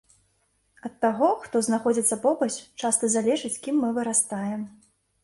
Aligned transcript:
Ад 0.87 0.93
таго, 1.03 1.27
хто 1.43 1.61
знаходзіцца 1.67 2.15
побач, 2.23 2.47
часта 2.81 3.11
залежыць, 3.17 3.53
кім 3.67 3.75
мы 3.83 3.93
вырастаем. 3.99 4.65